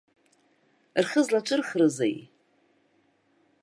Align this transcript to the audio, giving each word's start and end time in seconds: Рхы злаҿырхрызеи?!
Рхы 1.03 1.21
злаҿырхрызеи?! 1.25 2.17